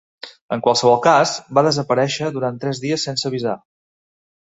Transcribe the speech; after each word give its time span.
En 0.55 0.63
qualsevol 0.67 0.95
cas, 1.03 1.35
va 1.59 1.65
desaparèixer 1.69 2.33
durant 2.39 2.61
tres 2.65 2.85
dies 2.89 3.09
sense 3.11 3.33
avisar. 3.33 3.59